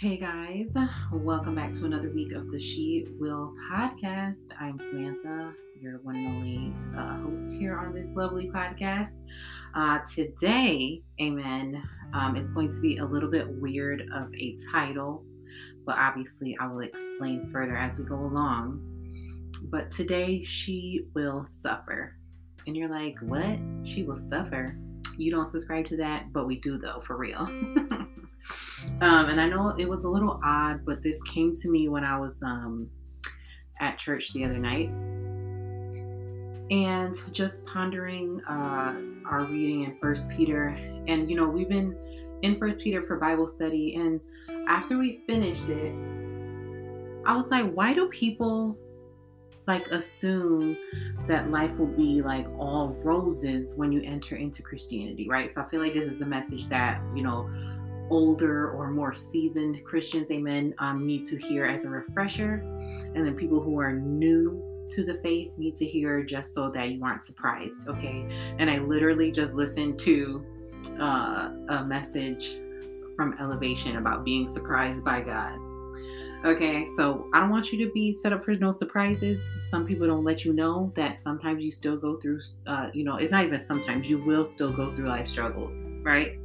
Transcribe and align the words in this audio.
Hey 0.00 0.16
guys, 0.16 0.70
welcome 1.12 1.56
back 1.56 1.74
to 1.74 1.84
another 1.84 2.08
week 2.08 2.32
of 2.32 2.50
the 2.50 2.58
She 2.58 3.06
Will 3.18 3.54
podcast. 3.70 4.46
I'm 4.58 4.78
Samantha, 4.78 5.52
your 5.78 5.98
one 5.98 6.16
and 6.16 6.26
only 6.26 6.72
uh, 6.96 7.18
host 7.18 7.58
here 7.58 7.76
on 7.76 7.92
this 7.92 8.08
lovely 8.16 8.48
podcast. 8.48 9.12
Uh, 9.74 9.98
today, 10.10 11.02
amen, 11.20 11.86
um, 12.14 12.34
it's 12.34 12.50
going 12.50 12.72
to 12.72 12.80
be 12.80 12.96
a 12.96 13.04
little 13.04 13.30
bit 13.30 13.46
weird 13.60 14.08
of 14.14 14.32
a 14.34 14.56
title, 14.72 15.22
but 15.84 15.98
obviously 15.98 16.56
I 16.58 16.66
will 16.66 16.80
explain 16.80 17.50
further 17.52 17.76
as 17.76 17.98
we 17.98 18.06
go 18.06 18.14
along. 18.14 18.80
But 19.64 19.90
today, 19.90 20.42
she 20.42 21.08
will 21.14 21.44
suffer. 21.60 22.16
And 22.66 22.74
you're 22.74 22.88
like, 22.88 23.16
what? 23.20 23.58
She 23.84 24.04
will 24.04 24.16
suffer? 24.16 24.78
You 25.18 25.30
don't 25.30 25.50
subscribe 25.50 25.84
to 25.88 25.98
that, 25.98 26.32
but 26.32 26.46
we 26.46 26.58
do 26.58 26.78
though, 26.78 27.02
for 27.02 27.18
real. 27.18 27.46
Um, 29.00 29.30
and 29.30 29.40
I 29.40 29.48
know 29.48 29.74
it 29.78 29.88
was 29.88 30.04
a 30.04 30.08
little 30.08 30.38
odd, 30.44 30.84
but 30.84 31.02
this 31.02 31.22
came 31.22 31.56
to 31.56 31.70
me 31.70 31.88
when 31.88 32.04
I 32.04 32.18
was 32.18 32.42
um, 32.42 32.88
at 33.80 33.98
church 33.98 34.32
the 34.32 34.44
other 34.44 34.58
night. 34.58 34.90
And 36.70 37.16
just 37.32 37.64
pondering 37.64 38.40
uh, 38.48 38.94
our 39.26 39.44
reading 39.50 39.84
in 39.84 39.98
First 40.00 40.28
Peter. 40.28 40.68
And, 41.08 41.28
you 41.28 41.36
know, 41.36 41.48
we've 41.48 41.68
been 41.68 41.96
in 42.42 42.58
First 42.58 42.80
Peter 42.80 43.02
for 43.06 43.18
Bible 43.18 43.48
study. 43.48 43.96
And 43.96 44.20
after 44.68 44.98
we 44.98 45.22
finished 45.26 45.68
it, 45.68 45.92
I 47.26 47.34
was 47.34 47.50
like, 47.50 47.72
why 47.72 47.94
do 47.94 48.08
people 48.08 48.76
like 49.66 49.86
assume 49.88 50.76
that 51.26 51.50
life 51.50 51.76
will 51.78 51.86
be 51.86 52.22
like 52.22 52.46
all 52.58 52.96
roses 53.02 53.74
when 53.74 53.92
you 53.92 54.02
enter 54.02 54.36
into 54.36 54.62
Christianity, 54.62 55.28
right? 55.28 55.52
So 55.52 55.62
I 55.62 55.68
feel 55.68 55.80
like 55.80 55.94
this 55.94 56.04
is 56.04 56.20
a 56.20 56.26
message 56.26 56.68
that, 56.68 57.00
you 57.14 57.22
know, 57.22 57.48
older 58.10 58.70
or 58.72 58.90
more 58.90 59.14
seasoned 59.14 59.84
Christians, 59.84 60.30
amen, 60.30 60.74
um, 60.78 61.06
need 61.06 61.24
to 61.26 61.38
hear 61.38 61.64
as 61.64 61.84
a 61.84 61.88
refresher. 61.88 62.62
And 63.14 63.26
then 63.26 63.34
people 63.34 63.60
who 63.62 63.78
are 63.78 63.92
new 63.92 64.62
to 64.90 65.04
the 65.04 65.14
faith 65.22 65.52
need 65.56 65.76
to 65.76 65.86
hear 65.86 66.22
just 66.24 66.52
so 66.52 66.70
that 66.70 66.90
you 66.90 67.04
aren't 67.04 67.22
surprised, 67.22 67.88
okay? 67.88 68.28
And 68.58 68.68
I 68.68 68.78
literally 68.78 69.30
just 69.30 69.54
listened 69.54 69.98
to 70.00 70.42
uh, 71.00 71.50
a 71.68 71.84
message 71.86 72.58
from 73.16 73.36
Elevation 73.38 73.96
about 73.96 74.24
being 74.24 74.48
surprised 74.48 75.04
by 75.04 75.20
God. 75.20 75.58
Okay, 76.42 76.86
so 76.96 77.28
I 77.34 77.40
don't 77.40 77.50
want 77.50 77.70
you 77.70 77.86
to 77.86 77.92
be 77.92 78.12
set 78.12 78.32
up 78.32 78.42
for 78.42 78.54
no 78.54 78.72
surprises. 78.72 79.38
Some 79.68 79.86
people 79.86 80.06
don't 80.06 80.24
let 80.24 80.42
you 80.42 80.54
know 80.54 80.90
that 80.96 81.20
sometimes 81.20 81.62
you 81.62 81.70
still 81.70 81.98
go 81.98 82.16
through, 82.16 82.40
uh, 82.66 82.88
you 82.94 83.04
know, 83.04 83.16
it's 83.16 83.30
not 83.30 83.44
even 83.44 83.58
sometimes, 83.58 84.08
you 84.08 84.18
will 84.24 84.46
still 84.46 84.72
go 84.72 84.94
through 84.94 85.08
life 85.08 85.28
struggles, 85.28 85.78
right? 86.02 86.38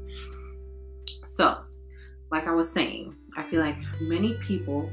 Like 2.32 2.48
I 2.48 2.52
was 2.52 2.72
saying, 2.72 3.16
I 3.38 3.44
feel 3.50 3.62
like 3.62 3.78
many 4.02 4.36
people 4.36 4.90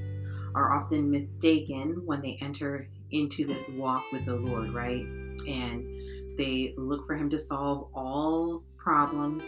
are 0.54 0.72
often 0.72 1.10
mistaken 1.10 2.02
when 2.04 2.20
they 2.20 2.38
enter 2.40 2.88
into 3.10 3.46
this 3.46 3.68
walk 3.70 4.04
with 4.12 4.24
the 4.24 4.34
Lord, 4.34 4.72
right? 4.72 5.04
And 5.46 6.36
they 6.36 6.74
look 6.76 7.06
for 7.06 7.14
Him 7.14 7.30
to 7.30 7.38
solve 7.38 7.88
all 7.94 8.62
problems 8.76 9.44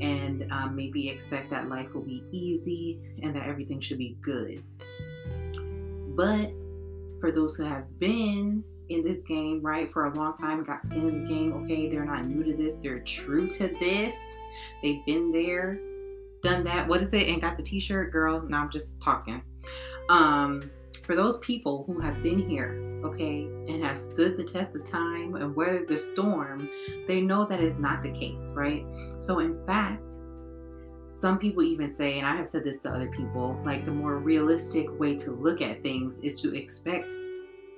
and 0.00 0.46
um, 0.52 0.76
maybe 0.76 1.08
expect 1.08 1.50
that 1.50 1.68
life 1.68 1.92
will 1.94 2.02
be 2.02 2.22
easy 2.30 3.00
and 3.22 3.34
that 3.34 3.46
everything 3.46 3.80
should 3.80 3.98
be 3.98 4.16
good. 4.20 4.62
But 6.14 6.50
for 7.20 7.32
those 7.32 7.56
who 7.56 7.64
have 7.64 7.98
been 7.98 8.62
in 8.88 9.02
this 9.02 9.22
game, 9.24 9.60
right, 9.62 9.92
for 9.92 10.06
a 10.06 10.14
long 10.14 10.36
time, 10.36 10.62
got 10.64 10.84
skin 10.84 11.08
in 11.08 11.24
the 11.24 11.28
game, 11.28 11.52
okay, 11.54 11.88
they're 11.88 12.04
not 12.04 12.26
new 12.26 12.44
to 12.44 12.54
this, 12.54 12.76
they're 12.76 13.00
true 13.00 13.48
to 13.48 13.68
this, 13.80 14.14
they've 14.82 15.04
been 15.06 15.30
there, 15.30 15.78
done 16.46 16.62
that. 16.62 16.86
What 16.86 17.02
is 17.02 17.12
it? 17.12 17.26
And 17.28 17.40
got 17.40 17.56
the 17.56 17.62
t-shirt, 17.62 18.12
girl. 18.12 18.40
Now 18.40 18.62
I'm 18.62 18.70
just 18.70 19.00
talking. 19.00 19.42
Um, 20.08 20.70
for 21.02 21.16
those 21.16 21.38
people 21.38 21.82
who 21.86 21.98
have 22.00 22.22
been 22.22 22.38
here, 22.38 23.00
okay, 23.04 23.42
and 23.42 23.82
have 23.82 23.98
stood 23.98 24.36
the 24.36 24.44
test 24.44 24.76
of 24.76 24.84
time 24.84 25.34
and 25.34 25.56
weathered 25.56 25.88
the 25.88 25.98
storm, 25.98 26.68
they 27.08 27.20
know 27.20 27.46
that 27.46 27.60
is 27.60 27.78
not 27.78 28.02
the 28.04 28.12
case, 28.12 28.40
right? 28.54 28.84
So 29.18 29.40
in 29.40 29.64
fact, 29.66 30.14
some 31.10 31.38
people 31.38 31.64
even 31.64 31.92
say, 31.92 32.18
and 32.18 32.26
I 32.26 32.36
have 32.36 32.46
said 32.46 32.62
this 32.62 32.78
to 32.82 32.90
other 32.90 33.08
people, 33.08 33.60
like 33.64 33.84
the 33.84 33.90
more 33.90 34.18
realistic 34.18 34.86
way 35.00 35.16
to 35.16 35.32
look 35.32 35.60
at 35.60 35.82
things 35.82 36.20
is 36.20 36.40
to 36.42 36.54
expect 36.54 37.10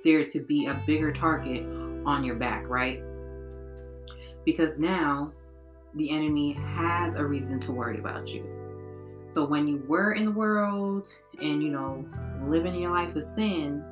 there 0.03 0.25
to 0.25 0.39
be 0.41 0.67
a 0.67 0.83
bigger 0.85 1.11
target 1.11 1.63
on 2.05 2.23
your 2.23 2.35
back, 2.35 2.67
right? 2.67 3.01
Because 4.45 4.77
now 4.77 5.31
the 5.95 6.11
enemy 6.11 6.53
has 6.53 7.15
a 7.15 7.25
reason 7.25 7.59
to 7.61 7.71
worry 7.71 7.97
about 7.97 8.27
you. 8.27 8.58
So 9.31 9.45
when 9.45 9.67
you 9.67 9.83
were 9.87 10.13
in 10.13 10.25
the 10.25 10.31
world 10.31 11.07
and 11.39 11.61
you 11.61 11.69
know 11.69 12.03
living 12.47 12.73
your 12.75 12.91
life 12.91 13.15
of 13.15 13.23
sin, 13.23 13.83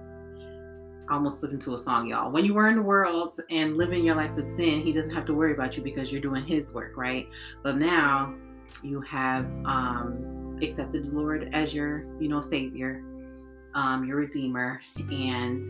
I 1.10 1.14
almost 1.14 1.40
slipped 1.40 1.54
into 1.54 1.76
a 1.76 1.78
song, 1.78 2.08
y'all. 2.08 2.32
When 2.32 2.44
you 2.44 2.56
were 2.56 2.68
in 2.70 2.76
the 2.76 2.82
world 2.82 3.40
and 3.50 3.78
living 3.78 4.04
your 4.04 4.16
life 4.16 4.36
of 4.36 4.44
sin, 4.44 4.82
he 4.82 4.92
doesn't 4.92 5.14
have 5.14 5.26
to 5.26 5.34
worry 5.34 5.54
about 5.54 5.78
you 5.78 5.84
because 5.84 6.12
you're 6.12 6.22
doing 6.22 6.44
his 6.44 6.74
work, 6.74 6.98
right? 6.98 7.30
But 7.64 7.78
now 7.78 8.34
you 8.84 9.00
have 9.02 9.46
um, 9.66 10.60
accepted 10.62 11.06
the 11.06 11.12
Lord 11.12 11.50
as 11.54 11.74
your, 11.74 12.06
you 12.20 12.28
know, 12.28 12.42
Savior, 12.42 13.04
um, 13.76 14.06
your 14.06 14.18
Redeemer, 14.18 14.82
and 14.96 15.64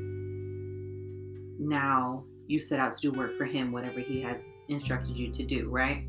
now 1.60 2.24
you 2.48 2.58
set 2.60 2.80
out 2.80 2.94
to 2.94 3.02
do 3.02 3.12
work 3.12 3.38
for 3.38 3.46
Him, 3.46 3.72
whatever 3.72 4.00
He 4.00 4.22
has 4.22 4.38
instructed 4.70 5.16
you 5.16 5.32
to 5.32 5.44
do, 5.44 5.70
right? 5.70 6.06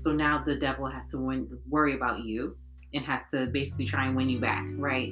So 0.00 0.12
now 0.12 0.42
the 0.44 0.56
devil 0.56 0.86
has 0.86 1.06
to 1.08 1.18
win, 1.18 1.48
worry 1.68 1.94
about 1.94 2.24
you 2.24 2.56
and 2.94 3.04
has 3.04 3.20
to 3.30 3.46
basically 3.46 3.84
try 3.84 4.06
and 4.06 4.16
win 4.16 4.28
you 4.28 4.40
back, 4.40 4.64
right? 4.76 5.10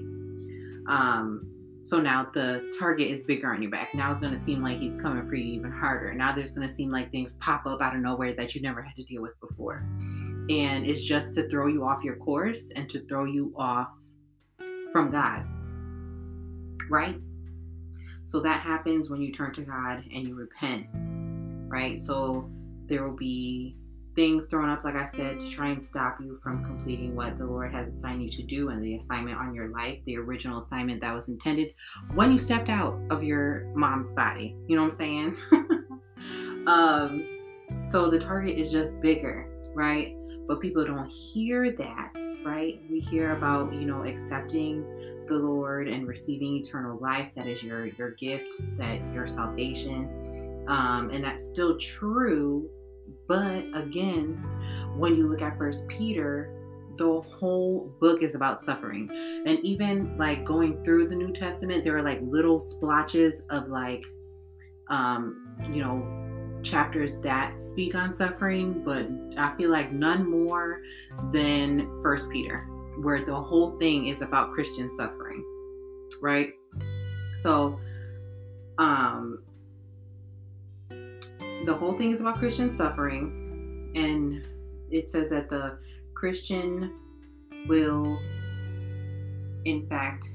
Um, 0.88 1.52
so 1.82 2.00
now 2.00 2.26
the 2.34 2.72
target 2.78 3.08
is 3.08 3.22
bigger 3.24 3.52
on 3.52 3.62
your 3.62 3.70
back. 3.70 3.94
Now 3.94 4.10
it's 4.10 4.20
going 4.20 4.32
to 4.32 4.38
seem 4.38 4.60
like 4.60 4.78
he's 4.78 4.98
coming 5.00 5.28
for 5.28 5.36
you 5.36 5.44
even 5.54 5.70
harder. 5.70 6.12
Now 6.14 6.34
there's 6.34 6.52
going 6.52 6.66
to 6.66 6.74
seem 6.74 6.90
like 6.90 7.12
things 7.12 7.34
pop 7.34 7.64
up 7.64 7.80
out 7.80 7.94
of 7.94 8.00
nowhere 8.00 8.34
that 8.34 8.54
you 8.54 8.60
never 8.60 8.82
had 8.82 8.96
to 8.96 9.04
deal 9.04 9.22
with 9.22 9.38
before. 9.40 9.86
And 10.48 10.86
it's 10.86 11.00
just 11.00 11.34
to 11.34 11.48
throw 11.48 11.68
you 11.68 11.84
off 11.84 12.02
your 12.02 12.16
course 12.16 12.72
and 12.74 12.88
to 12.90 13.06
throw 13.06 13.24
you 13.24 13.54
off 13.56 13.94
from 14.92 15.10
God, 15.10 15.44
right? 16.90 17.16
So 18.24 18.40
that 18.40 18.62
happens 18.62 19.08
when 19.08 19.22
you 19.22 19.32
turn 19.32 19.54
to 19.54 19.62
God 19.62 20.02
and 20.12 20.26
you 20.26 20.34
repent, 20.34 20.86
right? 21.68 22.02
So 22.02 22.50
there 22.86 23.06
will 23.06 23.16
be 23.16 23.76
things 24.16 24.46
thrown 24.46 24.68
up, 24.68 24.82
like 24.82 24.96
I 24.96 25.04
said, 25.04 25.38
to 25.38 25.50
try 25.50 25.68
and 25.68 25.86
stop 25.86 26.18
you 26.20 26.40
from 26.42 26.64
completing 26.64 27.14
what 27.14 27.38
the 27.38 27.44
Lord 27.44 27.70
has 27.72 27.92
assigned 27.92 28.22
you 28.22 28.30
to 28.30 28.42
do 28.42 28.70
and 28.70 28.82
the 28.82 28.96
assignment 28.96 29.38
on 29.38 29.54
your 29.54 29.68
life, 29.68 29.98
the 30.06 30.16
original 30.16 30.62
assignment 30.62 31.02
that 31.02 31.14
was 31.14 31.28
intended 31.28 31.74
when 32.14 32.32
you 32.32 32.38
stepped 32.38 32.70
out 32.70 32.98
of 33.10 33.22
your 33.22 33.66
mom's 33.74 34.08
body. 34.08 34.56
You 34.66 34.76
know 34.76 34.84
what 34.84 34.92
I'm 34.92 34.98
saying? 34.98 35.36
um, 36.66 37.28
so 37.82 38.10
the 38.10 38.18
target 38.18 38.58
is 38.58 38.72
just 38.72 38.98
bigger, 39.00 39.48
right? 39.74 40.16
But 40.48 40.60
people 40.60 40.84
don't 40.84 41.08
hear 41.08 41.70
that, 41.72 42.12
right? 42.44 42.80
We 42.90 43.00
hear 43.00 43.36
about, 43.36 43.74
you 43.74 43.84
know, 43.84 44.04
accepting 44.04 44.82
the 45.26 45.34
Lord 45.34 45.88
and 45.88 46.06
receiving 46.06 46.56
eternal 46.56 46.98
life. 46.98 47.28
That 47.36 47.46
is 47.46 47.62
your 47.62 47.86
your 47.86 48.12
gift, 48.12 48.54
that 48.78 49.00
your 49.12 49.26
salvation. 49.26 50.64
Um, 50.68 51.10
and 51.10 51.22
that's 51.22 51.46
still 51.46 51.78
true 51.78 52.68
but 53.28 53.64
again, 53.74 54.34
when 54.96 55.16
you 55.16 55.28
look 55.28 55.42
at 55.42 55.58
First 55.58 55.86
Peter, 55.88 56.52
the 56.96 57.20
whole 57.20 57.92
book 58.00 58.22
is 58.22 58.34
about 58.34 58.64
suffering. 58.64 59.10
And 59.46 59.58
even 59.60 60.16
like 60.16 60.44
going 60.44 60.82
through 60.82 61.08
the 61.08 61.14
New 61.14 61.32
Testament, 61.32 61.84
there 61.84 61.96
are 61.96 62.02
like 62.02 62.20
little 62.22 62.60
splotches 62.60 63.42
of 63.50 63.68
like, 63.68 64.04
um, 64.88 65.56
you 65.70 65.82
know, 65.82 66.26
chapters 66.62 67.18
that 67.18 67.54
speak 67.68 67.94
on 67.94 68.14
suffering, 68.14 68.82
but 68.84 69.06
I 69.38 69.56
feel 69.56 69.70
like 69.70 69.92
none 69.92 70.28
more 70.28 70.80
than 71.32 72.00
First 72.02 72.28
Peter, 72.30 72.66
where 73.02 73.24
the 73.24 73.34
whole 73.34 73.78
thing 73.78 74.08
is 74.08 74.22
about 74.22 74.52
Christian 74.52 74.92
suffering, 74.96 75.44
right? 76.20 76.50
So, 77.42 77.78
um, 78.78 79.42
the 81.66 81.74
whole 81.74 81.98
thing 81.98 82.12
is 82.12 82.20
about 82.20 82.38
Christian 82.38 82.76
suffering, 82.76 83.90
and 83.94 84.44
it 84.90 85.10
says 85.10 85.28
that 85.30 85.48
the 85.48 85.78
Christian 86.14 86.92
will, 87.68 88.18
in 89.64 89.86
fact, 89.88 90.28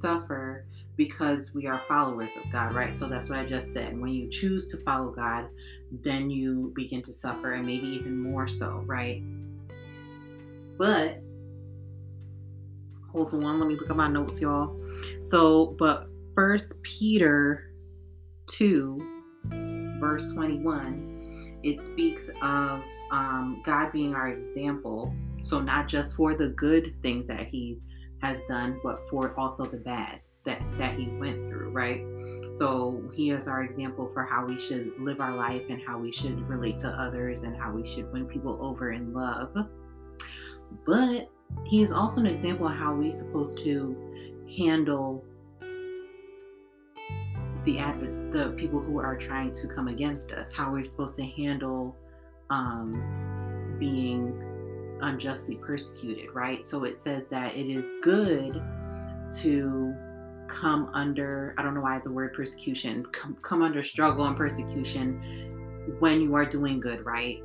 suffer 0.00 0.64
because 0.96 1.52
we 1.52 1.66
are 1.66 1.82
followers 1.88 2.30
of 2.42 2.50
God, 2.52 2.74
right? 2.74 2.94
So 2.94 3.08
that's 3.08 3.28
what 3.28 3.38
I 3.38 3.44
just 3.44 3.74
said. 3.74 4.00
When 4.00 4.10
you 4.10 4.30
choose 4.30 4.68
to 4.68 4.78
follow 4.78 5.10
God, 5.10 5.48
then 5.90 6.30
you 6.30 6.72
begin 6.74 7.02
to 7.02 7.12
suffer, 7.12 7.54
and 7.54 7.66
maybe 7.66 7.88
even 7.88 8.16
more 8.16 8.46
so, 8.46 8.82
right? 8.86 9.22
But 10.78 11.20
hold 13.10 13.34
on, 13.34 13.58
let 13.58 13.68
me 13.68 13.74
look 13.74 13.90
at 13.90 13.96
my 13.96 14.08
notes, 14.08 14.40
y'all. 14.40 14.80
So, 15.22 15.74
but 15.78 16.08
First 16.34 16.80
Peter 16.82 17.72
2 18.46 19.15
verse 20.06 20.32
21, 20.32 21.58
it 21.62 21.84
speaks 21.84 22.30
of 22.42 22.82
um, 23.10 23.62
God 23.64 23.92
being 23.92 24.14
our 24.14 24.28
example. 24.28 25.12
So, 25.42 25.60
not 25.60 25.88
just 25.88 26.16
for 26.16 26.34
the 26.34 26.48
good 26.48 26.94
things 27.02 27.26
that 27.26 27.46
He 27.48 27.78
has 28.22 28.38
done, 28.48 28.80
but 28.82 29.00
for 29.10 29.38
also 29.38 29.64
the 29.64 29.76
bad 29.76 30.20
that 30.44 30.62
that 30.78 30.98
he 30.98 31.08
went 31.08 31.50
through, 31.50 31.70
right? 31.70 32.02
So 32.54 33.02
he 33.12 33.30
is 33.30 33.48
our 33.48 33.62
example 33.62 34.08
for 34.14 34.24
how 34.24 34.46
we 34.46 34.58
should 34.58 34.92
live 34.98 35.20
our 35.20 35.36
life 35.36 35.62
and 35.68 35.82
how 35.86 35.98
we 35.98 36.10
should 36.10 36.40
relate 36.48 36.78
to 36.78 36.88
others 36.88 37.42
and 37.42 37.54
how 37.54 37.72
we 37.72 37.86
should 37.86 38.10
win 38.12 38.24
people 38.24 38.56
over 38.62 38.92
in 38.92 39.12
love. 39.12 39.54
But 40.86 41.28
he 41.66 41.82
is 41.82 41.92
also 41.92 42.20
an 42.20 42.26
example 42.26 42.68
of 42.68 42.74
how 42.74 42.94
we're 42.94 43.12
supposed 43.12 43.58
to 43.64 43.94
handle 44.56 45.22
the 47.64 47.78
adv- 47.78 48.15
the 48.30 48.54
people 48.56 48.80
who 48.80 48.98
are 48.98 49.16
trying 49.16 49.54
to 49.54 49.68
come 49.68 49.88
against 49.88 50.32
us, 50.32 50.52
how 50.52 50.72
we're 50.72 50.84
supposed 50.84 51.16
to 51.16 51.24
handle 51.24 51.96
um, 52.50 53.76
being 53.78 54.42
unjustly 55.02 55.56
persecuted, 55.56 56.34
right? 56.34 56.66
So 56.66 56.84
it 56.84 57.02
says 57.02 57.24
that 57.30 57.54
it 57.54 57.70
is 57.70 57.84
good 58.02 58.62
to 59.40 59.94
come 60.48 60.90
under, 60.94 61.54
I 61.58 61.62
don't 61.62 61.74
know 61.74 61.80
why 61.80 61.98
the 61.98 62.10
word 62.10 62.32
persecution, 62.32 63.04
come, 63.12 63.36
come 63.42 63.62
under 63.62 63.82
struggle 63.82 64.24
and 64.24 64.36
persecution 64.36 65.94
when 65.98 66.20
you 66.20 66.34
are 66.34 66.44
doing 66.44 66.80
good, 66.80 67.04
right? 67.04 67.42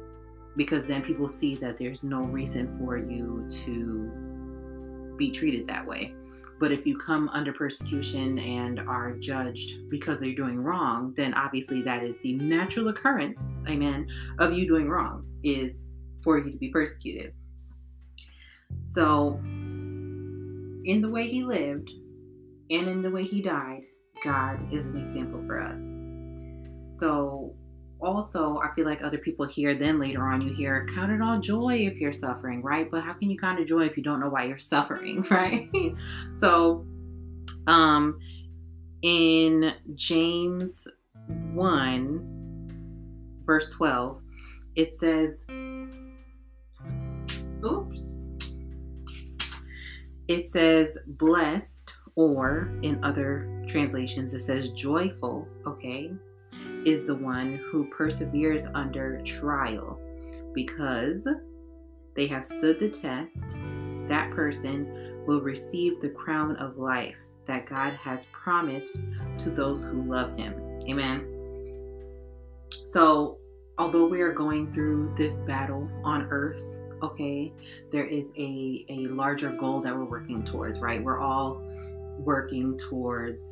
Because 0.56 0.86
then 0.86 1.02
people 1.02 1.28
see 1.28 1.56
that 1.56 1.78
there's 1.78 2.04
no 2.04 2.22
reason 2.22 2.78
for 2.78 2.98
you 2.98 3.48
to 3.66 5.16
be 5.18 5.32
treated 5.32 5.68
that 5.68 5.86
way. 5.86 6.14
But 6.62 6.72
if 6.72 6.86
you 6.86 6.96
come 6.96 7.28
under 7.30 7.52
persecution 7.52 8.38
and 8.38 8.80
are 8.82 9.14
judged 9.18 9.90
because 9.90 10.22
you're 10.22 10.36
doing 10.36 10.60
wrong, 10.60 11.12
then 11.18 11.34
obviously 11.34 11.82
that 11.82 12.04
is 12.04 12.16
the 12.22 12.34
natural 12.34 12.90
occurrence, 12.90 13.50
amen, 13.68 14.08
of 14.38 14.54
you 14.54 14.68
doing 14.68 14.88
wrong, 14.88 15.26
is 15.44 15.76
for 16.24 16.38
you 16.38 16.52
to 16.52 16.58
be 16.60 16.70
persecuted. 16.70 17.34
So, 18.84 19.40
in 19.44 21.00
the 21.02 21.10
way 21.10 21.28
he 21.28 21.44
lived 21.44 21.90
and 22.70 22.88
in 22.88 23.02
the 23.02 23.10
way 23.10 23.24
he 23.24 23.42
died, 23.42 23.82
God 24.24 24.72
is 24.72 24.86
an 24.86 24.98
example 24.98 25.44
for 25.48 25.60
us. 25.62 27.00
So, 27.00 27.56
also, 28.02 28.58
I 28.58 28.74
feel 28.74 28.86
like 28.86 29.04
other 29.04 29.18
people 29.18 29.46
hear, 29.46 29.76
then 29.76 30.00
later 30.00 30.24
on, 30.24 30.42
you 30.42 30.52
hear, 30.54 30.88
count 30.94 31.12
it 31.12 31.22
all 31.22 31.40
joy 31.40 31.88
if 31.88 31.98
you're 31.98 32.14
suffering, 32.14 32.62
right? 32.62 32.90
But 32.90 33.04
how 33.04 33.14
can 33.14 33.30
you 33.30 33.38
count 33.38 33.60
it 33.60 33.68
joy 33.68 33.86
if 33.86 33.96
you 33.96 34.04
don't 34.04 34.20
know 34.20 34.30
why 34.30 34.46
you're 34.46 34.60
suffering, 34.74 35.26
right? 35.30 35.70
so, 36.40 36.86
um, 37.68 38.20
in 39.02 39.74
James 39.96 40.88
1, 41.54 43.42
verse 43.46 43.70
12, 43.72 44.22
it 44.76 45.00
says, 45.00 45.36
oops, 47.64 48.00
it 50.28 50.50
says 50.50 50.98
blessed, 51.06 51.94
or 52.16 52.72
in 52.82 53.04
other 53.04 53.64
translations, 53.68 54.34
it 54.34 54.40
says 54.40 54.70
joyful, 54.70 55.48
okay? 55.66 56.12
Is 56.86 57.06
the 57.06 57.16
one 57.16 57.60
who 57.72 57.90
perseveres 57.90 58.66
under 58.74 59.22
trial 59.24 60.00
because 60.54 61.28
they 62.16 62.28
have 62.28 62.46
stood 62.46 62.80
the 62.80 62.90
test. 62.90 63.46
That 64.08 64.32
person 64.32 65.24
will 65.26 65.42
receive 65.42 66.00
the 66.00 66.10
crown 66.10 66.56
of 66.58 66.78
life 66.78 67.16
that 67.46 67.68
God 67.68 67.94
has 67.94 68.26
promised 68.32 68.96
to 69.40 69.50
those 69.50 69.84
who 69.84 70.04
love 70.04 70.36
Him. 70.38 70.54
Amen. 70.90 71.28
So, 72.86 73.38
although 73.78 74.08
we 74.08 74.22
are 74.22 74.34
going 74.34 74.74
through 74.74 75.14
this 75.16 75.36
battle 75.36 75.90
on 76.04 76.28
earth, 76.30 76.64
okay, 77.02 77.52
there 77.92 78.06
is 78.06 78.28
a, 78.38 78.86
a 78.90 79.08
larger 79.08 79.52
goal 79.52 79.82
that 79.82 79.96
we're 79.96 80.06
working 80.06 80.44
towards, 80.44 80.80
right? 80.80 81.04
We're 81.04 81.20
all 81.20 81.62
working 82.20 82.78
towards 82.78 83.44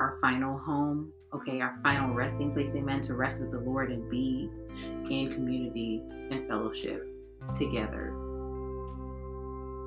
our 0.00 0.18
final 0.20 0.58
home, 0.58 1.12
okay, 1.36 1.60
our 1.60 1.78
final 1.82 2.14
resting 2.14 2.52
place, 2.52 2.74
amen, 2.74 3.00
to 3.02 3.14
rest 3.14 3.40
with 3.40 3.50
the 3.50 3.60
Lord 3.60 3.90
and 3.90 4.08
be 4.10 4.50
in 5.10 5.32
community 5.32 6.02
and 6.30 6.48
fellowship 6.48 7.06
together 7.58 8.12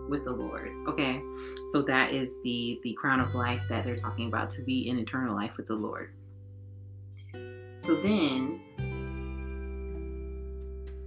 with 0.09 0.25
the 0.25 0.33
Lord. 0.33 0.69
Okay. 0.87 1.21
So 1.69 1.81
that 1.83 2.11
is 2.13 2.29
the 2.43 2.79
the 2.83 2.93
crown 2.93 3.19
of 3.19 3.35
life 3.35 3.61
that 3.69 3.85
they're 3.85 3.95
talking 3.95 4.27
about 4.27 4.49
to 4.51 4.63
be 4.63 4.89
in 4.89 4.97
eternal 4.97 5.35
life 5.35 5.57
with 5.57 5.67
the 5.67 5.75
Lord. 5.75 6.11
So 7.85 7.95
then 7.95 8.59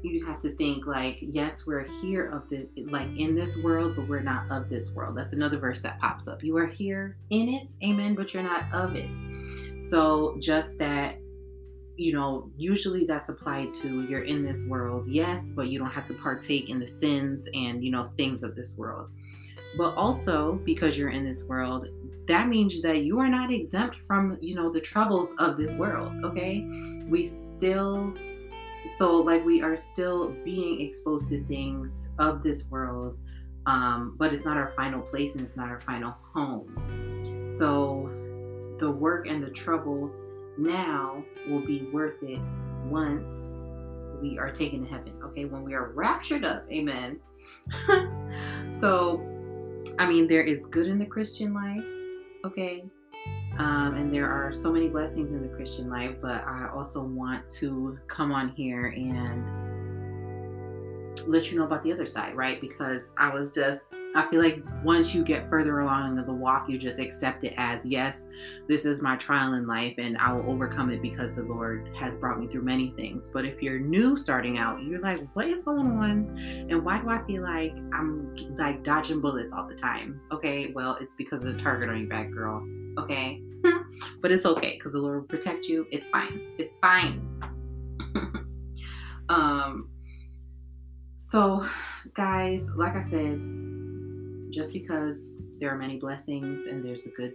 you 0.02 0.26
have 0.26 0.42
to 0.42 0.54
think 0.56 0.86
like 0.86 1.18
yes 1.20 1.64
we're 1.64 1.86
here 2.00 2.28
of 2.30 2.48
the 2.50 2.66
like 2.90 3.06
in 3.16 3.36
this 3.36 3.56
world 3.58 3.94
but 3.94 4.08
we're 4.08 4.20
not 4.20 4.50
of 4.50 4.68
this 4.68 4.90
world 4.90 5.16
that's 5.16 5.32
another 5.32 5.58
verse 5.58 5.80
that 5.80 5.98
pops 6.00 6.26
up 6.26 6.42
you 6.42 6.56
are 6.56 6.66
here 6.66 7.14
in 7.30 7.48
it 7.48 7.70
amen 7.84 8.14
but 8.14 8.34
you're 8.34 8.42
not 8.42 8.64
of 8.72 8.96
it 8.96 9.08
so 9.84 10.36
just 10.40 10.76
that, 10.78 11.18
you 11.96 12.12
know, 12.12 12.50
usually 12.56 13.04
that's 13.04 13.28
applied 13.28 13.74
to 13.74 14.04
you're 14.04 14.24
in 14.24 14.44
this 14.44 14.64
world, 14.66 15.06
yes, 15.06 15.44
but 15.54 15.68
you 15.68 15.78
don't 15.78 15.90
have 15.90 16.06
to 16.06 16.14
partake 16.14 16.70
in 16.70 16.78
the 16.78 16.86
sins 16.86 17.48
and, 17.54 17.84
you 17.84 17.90
know, 17.90 18.04
things 18.16 18.42
of 18.42 18.54
this 18.54 18.76
world. 18.76 19.08
But 19.76 19.94
also 19.94 20.60
because 20.64 20.96
you're 20.98 21.10
in 21.10 21.24
this 21.24 21.44
world, 21.44 21.86
that 22.28 22.48
means 22.48 22.82
that 22.82 23.02
you 23.02 23.18
are 23.18 23.28
not 23.28 23.50
exempt 23.50 23.96
from, 24.06 24.38
you 24.40 24.54
know, 24.54 24.70
the 24.70 24.80
troubles 24.80 25.32
of 25.38 25.56
this 25.56 25.72
world, 25.74 26.12
okay? 26.24 26.60
We 27.08 27.30
still 27.56 28.14
so 28.96 29.16
like 29.16 29.44
we 29.44 29.62
are 29.62 29.76
still 29.76 30.34
being 30.44 30.80
exposed 30.80 31.28
to 31.30 31.42
things 31.44 32.08
of 32.18 32.42
this 32.42 32.64
world 32.70 33.16
um, 33.66 34.16
but 34.18 34.32
it's 34.32 34.44
not 34.44 34.56
our 34.56 34.72
final 34.72 35.00
place 35.00 35.32
and 35.32 35.42
it's 35.42 35.56
not 35.56 35.68
our 35.68 35.80
final 35.80 36.14
home 36.34 37.48
so 37.58 38.10
the 38.82 38.90
work 38.90 39.28
and 39.28 39.40
the 39.40 39.48
trouble 39.50 40.10
now 40.58 41.24
will 41.48 41.64
be 41.64 41.86
worth 41.92 42.20
it 42.20 42.40
once 42.86 43.30
we 44.20 44.36
are 44.38 44.50
taken 44.50 44.84
to 44.84 44.90
heaven. 44.90 45.12
Okay, 45.22 45.44
when 45.44 45.62
we 45.62 45.72
are 45.72 45.92
raptured 45.92 46.44
up, 46.44 46.66
amen. 46.68 47.20
so, 48.80 49.22
I 50.00 50.08
mean, 50.08 50.26
there 50.26 50.42
is 50.42 50.66
good 50.66 50.88
in 50.88 50.98
the 50.98 51.06
Christian 51.06 51.54
life, 51.54 51.84
okay, 52.44 52.82
um, 53.58 53.94
and 53.94 54.12
there 54.12 54.28
are 54.28 54.52
so 54.52 54.72
many 54.72 54.88
blessings 54.88 55.30
in 55.30 55.42
the 55.42 55.54
Christian 55.54 55.88
life, 55.88 56.16
but 56.20 56.44
I 56.44 56.68
also 56.74 57.04
want 57.04 57.48
to 57.60 57.96
come 58.08 58.32
on 58.32 58.48
here 58.48 58.88
and 58.88 59.46
let 61.28 61.52
you 61.52 61.58
know 61.58 61.66
about 61.66 61.84
the 61.84 61.92
other 61.92 62.06
side, 62.06 62.34
right? 62.34 62.60
Because 62.60 63.02
I 63.16 63.32
was 63.32 63.52
just 63.52 63.82
I 64.14 64.28
feel 64.28 64.42
like 64.42 64.62
once 64.84 65.14
you 65.14 65.24
get 65.24 65.48
further 65.48 65.80
along 65.80 66.18
in 66.18 66.26
the 66.26 66.32
walk, 66.32 66.68
you 66.68 66.76
just 66.76 66.98
accept 66.98 67.44
it 67.44 67.54
as 67.56 67.86
yes, 67.86 68.28
this 68.68 68.84
is 68.84 69.00
my 69.00 69.16
trial 69.16 69.54
in 69.54 69.66
life 69.66 69.94
and 69.96 70.18
I 70.18 70.32
will 70.32 70.50
overcome 70.50 70.90
it 70.90 71.00
because 71.00 71.34
the 71.34 71.42
Lord 71.42 71.88
has 71.98 72.12
brought 72.14 72.38
me 72.38 72.46
through 72.46 72.62
many 72.62 72.92
things. 72.94 73.30
But 73.32 73.46
if 73.46 73.62
you're 73.62 73.78
new 73.78 74.16
starting 74.16 74.58
out, 74.58 74.82
you're 74.82 75.00
like, 75.00 75.20
what 75.32 75.48
is 75.48 75.64
going 75.64 75.86
on? 75.86 76.38
And 76.68 76.84
why 76.84 76.98
do 76.98 77.08
I 77.08 77.24
feel 77.26 77.42
like 77.42 77.72
I'm 77.94 78.36
like 78.58 78.84
dodging 78.84 79.22
bullets 79.22 79.52
all 79.52 79.66
the 79.66 79.76
time? 79.76 80.20
Okay, 80.30 80.72
well, 80.72 80.98
it's 81.00 81.14
because 81.14 81.42
of 81.42 81.56
the 81.56 81.62
target 81.62 81.88
on 81.88 81.98
your 82.00 82.08
back, 82.08 82.30
girl. 82.32 82.62
Okay, 82.98 83.40
but 84.20 84.30
it's 84.30 84.44
okay 84.44 84.74
because 84.74 84.92
the 84.92 84.98
Lord 84.98 85.22
will 85.22 85.28
protect 85.28 85.66
you. 85.66 85.86
It's 85.90 86.10
fine. 86.10 86.54
It's 86.58 86.78
fine. 86.80 87.26
um, 89.30 89.88
so, 91.18 91.66
guys, 92.14 92.62
like 92.76 92.94
I 92.94 93.00
said, 93.08 93.71
just 94.52 94.72
because 94.72 95.18
there 95.58 95.70
are 95.70 95.76
many 95.76 95.98
blessings 95.98 96.66
and 96.66 96.84
there's 96.84 97.06
a 97.06 97.10
good 97.10 97.34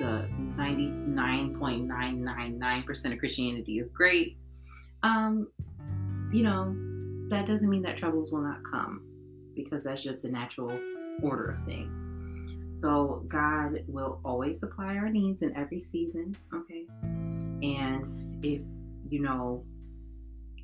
the 0.00 0.28
99.999% 0.56 3.12
of 3.12 3.18
Christianity 3.18 3.78
is 3.78 3.92
great. 3.92 4.36
Um, 5.04 5.46
you 6.32 6.42
know, 6.42 6.74
that 7.28 7.46
doesn't 7.46 7.70
mean 7.70 7.82
that 7.82 7.96
troubles 7.96 8.32
will 8.32 8.42
not 8.42 8.58
come 8.68 9.06
because 9.54 9.84
that's 9.84 10.02
just 10.02 10.22
the 10.22 10.28
natural 10.28 10.76
order 11.22 11.52
of 11.52 11.64
things. 11.64 11.92
So 12.80 13.24
God 13.28 13.84
will 13.86 14.20
always 14.24 14.58
supply 14.58 14.96
our 14.96 15.08
needs 15.08 15.42
in 15.42 15.56
every 15.56 15.80
season, 15.80 16.36
okay? 16.52 16.86
And 17.62 18.44
if 18.44 18.60
you 19.08 19.20
know 19.20 19.62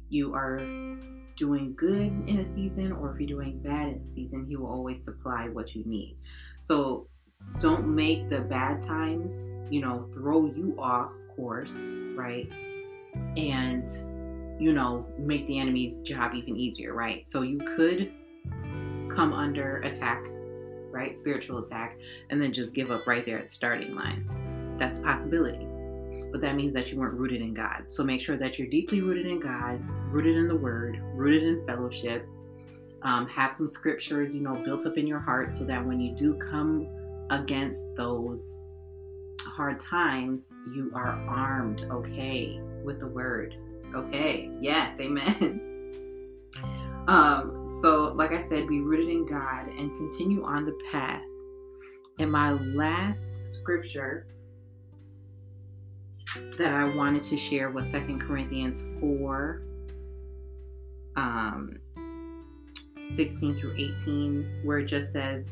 you 0.09 0.35
are 0.35 0.59
doing 1.41 1.75
good 1.75 2.13
in 2.29 2.41
a 2.41 2.55
season 2.55 2.93
or 2.93 3.13
if 3.13 3.19
you're 3.19 3.27
doing 3.27 3.59
bad 3.61 3.89
in 3.89 4.05
a 4.07 4.15
season, 4.15 4.45
He 4.47 4.57
will 4.57 4.67
always 4.67 5.03
supply 5.05 5.49
what 5.49 5.75
you 5.75 5.83
need. 5.87 6.19
So 6.61 7.09
don't 7.59 7.89
make 7.89 8.29
the 8.29 8.41
bad 8.43 8.83
times, 8.83 9.33
you 9.73 9.81
know, 9.81 10.07
throw 10.13 10.45
you 10.45 10.77
off 10.79 11.13
course, 11.35 11.73
right? 12.15 12.47
And, 13.39 13.91
you 14.61 14.73
know, 14.73 15.07
make 15.19 15.47
the 15.47 15.59
enemy's 15.59 15.97
job 16.07 16.35
even 16.35 16.57
easier, 16.57 16.93
right? 16.93 17.27
So 17.27 17.41
you 17.41 17.59
could 17.59 18.13
come 19.09 19.33
under 19.33 19.79
attack, 19.79 20.23
right? 20.93 21.19
Spiritual 21.19 21.65
attack, 21.65 21.97
and 22.29 22.41
then 22.41 22.53
just 22.53 22.75
give 22.75 22.91
up 22.91 23.07
right 23.07 23.25
there 23.25 23.39
at 23.39 23.49
the 23.49 23.55
starting 23.55 23.95
line. 23.95 24.77
That's 24.77 24.99
a 24.99 25.03
possibility 25.03 25.67
but 26.31 26.41
that 26.41 26.55
means 26.55 26.73
that 26.75 26.91
you 26.91 26.99
weren't 26.99 27.15
rooted 27.15 27.41
in 27.41 27.55
God. 27.55 27.85
So 27.89 28.05
make 28.05 28.21
sure 28.21 28.37
that 28.37 28.59
you're 28.59 28.69
deeply 28.69 29.01
rooted 29.01 29.27
in 29.27 29.41
God, 29.41 29.85
rooted 30.11 30.37
in 30.37 30.49
the 30.49 30.57
Word, 30.57 31.01
rooted 31.15 31.43
in 31.43 31.67
fellowship. 31.67 32.27
Um, 33.03 33.27
have 33.29 33.53
some 33.53 33.67
scriptures, 33.67 34.37
you 34.37 34.43
know, 34.43 34.57
built 34.63 34.85
up 34.85 34.99
in 34.99 35.07
your 35.07 35.21
heart 35.21 35.53
so 35.53 35.65
that 35.65 35.85
when 35.85 36.01
you 36.01 36.15
do 36.15 36.35
come 36.35 36.87
against 37.31 37.83
those 37.97 38.61
hard 39.47 39.81
times, 39.81 40.49
you 40.75 40.91
are 40.95 41.13
armed, 41.27 41.87
okay, 41.91 42.61
with 42.85 43.01
the 43.01 43.07
word. 43.07 43.57
Okay, 43.95 44.51
yes, 44.61 44.95
amen. 45.01 45.95
um, 47.09 47.79
so, 47.83 48.13
like 48.15 48.33
I 48.33 48.47
said, 48.49 48.69
be 48.69 48.81
rooted 48.81 49.09
in 49.09 49.27
God 49.27 49.69
and 49.69 49.91
continue 49.97 50.45
on 50.45 50.67
the 50.67 50.79
path. 50.93 51.23
And 52.19 52.31
my 52.31 52.53
last 52.53 53.47
scripture 53.47 54.27
that 56.59 56.75
I 56.75 56.85
wanted 56.95 57.23
to 57.25 57.37
share 57.37 57.71
was 57.71 57.87
Second 57.87 58.21
Corinthians 58.21 58.85
4 59.01 59.63
um, 61.17 61.79
16 63.15 63.57
through 63.57 63.75
18, 63.77 64.63
where 64.65 64.79
it 64.79 64.87
just 64.87 65.13
says, 65.13 65.47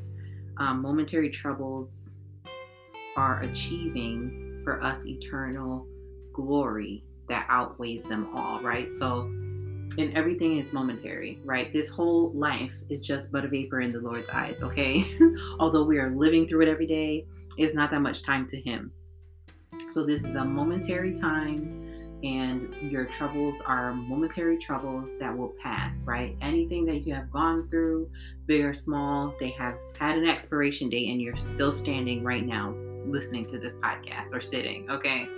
um, 0.58 0.82
momentary 0.82 1.30
troubles 1.30 2.10
are 3.16 3.42
achieving 3.42 4.60
for 4.64 4.82
us 4.82 5.06
eternal 5.06 5.86
glory 6.32 7.04
that 7.28 7.46
outweighs 7.48 8.02
them 8.04 8.28
all, 8.34 8.62
right? 8.62 8.92
So, 8.92 9.22
and 9.98 10.16
everything 10.16 10.58
is 10.58 10.72
momentary, 10.72 11.40
right? 11.44 11.72
This 11.72 11.88
whole 11.88 12.32
life 12.32 12.72
is 12.88 13.00
just 13.00 13.32
but 13.32 13.44
a 13.44 13.48
vapor 13.48 13.80
in 13.80 13.92
the 13.92 14.00
Lord's 14.00 14.30
eyes, 14.30 14.58
okay? 14.62 15.04
Although 15.58 15.84
we 15.84 15.98
are 15.98 16.10
living 16.10 16.46
through 16.46 16.62
it 16.62 16.68
every 16.68 16.86
day, 16.86 17.26
it's 17.56 17.74
not 17.74 17.90
that 17.90 18.00
much 18.00 18.22
time 18.22 18.46
to 18.48 18.60
Him. 18.60 18.92
So, 19.90 20.04
this 20.04 20.24
is 20.24 20.34
a 20.34 20.44
momentary 20.44 21.18
time 21.18 21.87
and 22.22 22.74
your 22.90 23.04
troubles 23.04 23.60
are 23.64 23.94
momentary 23.94 24.58
troubles 24.58 25.08
that 25.20 25.36
will 25.36 25.54
pass, 25.62 26.02
right? 26.04 26.36
Anything 26.40 26.84
that 26.86 27.06
you 27.06 27.14
have 27.14 27.30
gone 27.30 27.68
through, 27.68 28.10
big 28.46 28.64
or 28.64 28.74
small, 28.74 29.34
they 29.38 29.50
have 29.50 29.74
had 29.98 30.18
an 30.18 30.26
expiration 30.26 30.88
date 30.88 31.10
and 31.10 31.22
you're 31.22 31.36
still 31.36 31.70
standing 31.70 32.24
right 32.24 32.44
now 32.44 32.74
listening 33.06 33.46
to 33.46 33.58
this 33.58 33.72
podcast 33.74 34.32
or 34.32 34.40
sitting, 34.40 34.90
okay? 34.90 35.28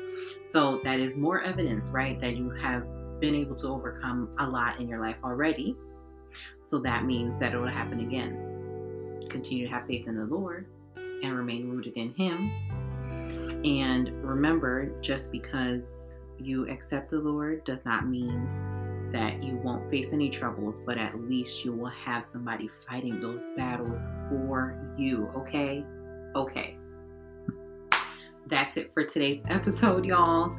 So 0.46 0.80
that 0.84 1.00
is 1.00 1.16
more 1.16 1.42
evidence, 1.42 1.88
right, 1.88 2.18
that 2.20 2.36
you 2.36 2.50
have 2.50 2.84
been 3.20 3.34
able 3.34 3.54
to 3.56 3.68
overcome 3.68 4.30
a 4.38 4.46
lot 4.46 4.80
in 4.80 4.88
your 4.88 5.00
life 5.00 5.16
already. 5.22 5.76
So 6.62 6.78
that 6.80 7.04
means 7.04 7.38
that 7.40 7.52
it 7.52 7.58
will 7.58 7.68
happen 7.68 8.00
again. 8.00 9.26
Continue 9.28 9.66
to 9.68 9.72
have 9.72 9.86
faith 9.86 10.08
in 10.08 10.16
the 10.16 10.24
Lord 10.24 10.66
and 10.96 11.36
remain 11.36 11.68
rooted 11.68 11.96
in 11.96 12.14
Him. 12.14 12.50
And 13.64 14.08
remember, 14.24 14.98
just 15.02 15.30
because 15.30 16.16
you 16.40 16.68
accept 16.68 17.10
the 17.10 17.18
Lord 17.18 17.64
does 17.64 17.84
not 17.84 18.08
mean 18.08 18.48
that 19.12 19.42
you 19.42 19.56
won't 19.56 19.90
face 19.90 20.12
any 20.12 20.30
troubles, 20.30 20.76
but 20.86 20.96
at 20.96 21.20
least 21.20 21.64
you 21.64 21.72
will 21.72 21.90
have 21.90 22.24
somebody 22.24 22.68
fighting 22.88 23.20
those 23.20 23.42
battles 23.56 24.00
for 24.28 24.94
you. 24.96 25.30
Okay? 25.36 25.84
Okay. 26.34 26.76
That's 28.46 28.76
it 28.76 28.92
for 28.94 29.04
today's 29.04 29.42
episode, 29.48 30.04
y'all. 30.04 30.56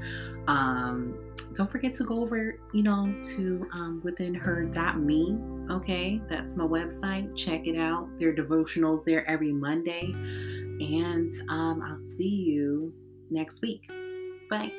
Um, 0.47 1.33
don't 1.53 1.69
forget 1.69 1.93
to 1.93 2.03
go 2.03 2.21
over, 2.21 2.57
you 2.73 2.83
know, 2.83 3.13
to 3.35 3.67
um, 3.73 4.01
withinher.me. 4.05 5.37
Okay, 5.73 6.21
that's 6.29 6.55
my 6.55 6.63
website. 6.63 7.35
Check 7.35 7.67
it 7.67 7.77
out. 7.77 8.07
There 8.17 8.29
are 8.29 8.33
devotionals 8.33 9.03
there 9.05 9.29
every 9.29 9.51
Monday. 9.51 10.11
And 10.13 11.33
um, 11.49 11.83
I'll 11.85 11.97
see 11.97 12.27
you 12.27 12.93
next 13.29 13.61
week. 13.61 13.89
Bye. 14.49 14.71